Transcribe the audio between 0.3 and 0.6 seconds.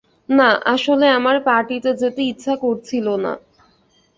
না,